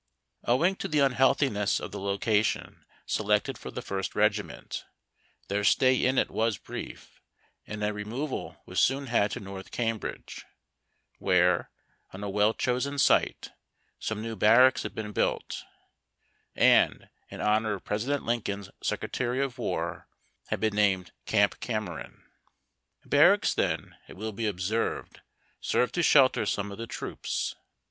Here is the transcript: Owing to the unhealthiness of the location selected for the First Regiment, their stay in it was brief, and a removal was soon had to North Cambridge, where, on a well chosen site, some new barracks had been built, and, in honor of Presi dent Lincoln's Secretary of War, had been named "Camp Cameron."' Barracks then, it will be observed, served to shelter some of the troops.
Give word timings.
Owing 0.45 0.77
to 0.77 0.87
the 0.87 0.97
unhealthiness 0.97 1.79
of 1.79 1.91
the 1.91 1.99
location 1.99 2.85
selected 3.05 3.55
for 3.55 3.69
the 3.69 3.83
First 3.83 4.15
Regiment, 4.15 4.83
their 5.47 5.63
stay 5.63 5.93
in 6.05 6.17
it 6.17 6.31
was 6.31 6.57
brief, 6.57 7.21
and 7.67 7.83
a 7.83 7.93
removal 7.93 8.63
was 8.65 8.81
soon 8.81 9.05
had 9.05 9.29
to 9.29 9.39
North 9.39 9.69
Cambridge, 9.69 10.43
where, 11.19 11.69
on 12.13 12.23
a 12.23 12.31
well 12.31 12.55
chosen 12.55 12.97
site, 12.97 13.51
some 13.99 14.23
new 14.23 14.35
barracks 14.35 14.81
had 14.81 14.95
been 14.95 15.11
built, 15.11 15.61
and, 16.55 17.09
in 17.29 17.39
honor 17.39 17.73
of 17.75 17.83
Presi 17.83 18.07
dent 18.07 18.25
Lincoln's 18.25 18.71
Secretary 18.81 19.39
of 19.39 19.59
War, 19.59 20.07
had 20.47 20.59
been 20.59 20.73
named 20.73 21.11
"Camp 21.27 21.59
Cameron."' 21.59 22.23
Barracks 23.05 23.53
then, 23.53 23.95
it 24.07 24.17
will 24.17 24.31
be 24.31 24.47
observed, 24.47 25.21
served 25.59 25.93
to 25.93 26.01
shelter 26.01 26.47
some 26.47 26.71
of 26.71 26.79
the 26.79 26.87
troops. 26.87 27.55